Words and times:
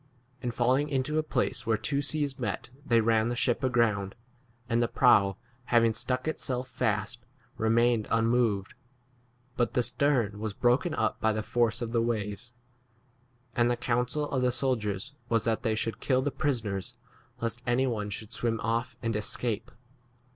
And 0.41 0.51
falling 0.51 0.89
into 0.89 1.19
a 1.19 1.21
place 1.21 1.67
where 1.67 1.77
two 1.77 2.01
seas 2.01 2.39
met 2.39 2.71
they 2.83 3.01
ran 3.01 3.29
the 3.29 3.35
ship 3.35 3.63
aground, 3.63 4.15
and 4.67 4.81
the 4.81 4.87
prow 4.87 5.37
having 5.65 5.93
stuck 5.93 6.27
itself 6.27 6.67
fast 6.69 7.23
remained 7.55 8.07
unmoved, 8.09 8.73
but 9.57 9.75
the 9.75 9.83
stern 9.83 10.39
was 10.39 10.55
broken 10.55 10.95
up 10.95 11.19
by 11.21 11.31
the 11.31 11.43
force 11.43 11.83
of 11.83 11.91
the 11.91 12.01
4f 12.01 12.05
waves. 12.05 12.53
And 13.55 13.69
[the] 13.69 13.77
counsel 13.77 14.27
of 14.31 14.41
the 14.41 14.51
soldiers 14.51 15.13
was 15.29 15.43
that 15.43 15.61
they 15.61 15.75
should 15.75 15.99
kill 15.99 16.23
the 16.23 16.31
prisoners 16.31 16.95
lest 17.39 17.61
any 17.67 17.85
one 17.85 18.09
should 18.09 18.29
43 18.29 18.39
swim 18.39 18.59
off 18.61 18.95
and 19.03 19.15
escape. 19.15 19.69